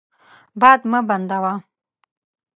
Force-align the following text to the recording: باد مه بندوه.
باد 0.59 0.81
مه 0.91 0.99
بندوه. 1.07 1.53